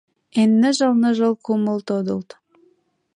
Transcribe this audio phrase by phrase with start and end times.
[0.41, 2.29] Эн ныжыл-ныжыл кумыл тодылт